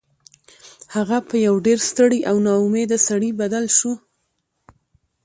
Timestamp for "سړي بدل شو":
3.07-3.93